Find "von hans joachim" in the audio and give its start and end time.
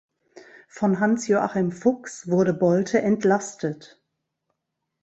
0.67-1.71